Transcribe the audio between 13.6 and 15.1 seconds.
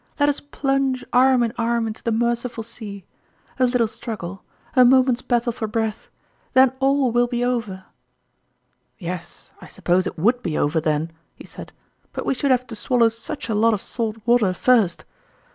of salt water first